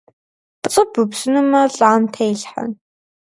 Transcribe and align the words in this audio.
ПцIы 0.61 0.83
бупсынумэ 0.91 1.61
лIам 1.75 2.03
телъхьэ. 2.13 2.63